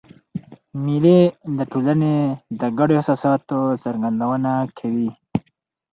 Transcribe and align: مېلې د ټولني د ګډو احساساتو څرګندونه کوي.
مېلې 0.83 1.19
د 1.57 1.59
ټولني 1.71 2.15
د 2.59 2.61
ګډو 2.77 2.93
احساساتو 2.99 3.57
څرګندونه 3.83 4.51
کوي. 4.77 5.09